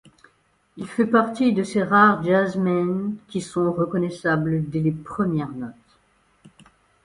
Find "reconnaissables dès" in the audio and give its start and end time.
3.71-4.79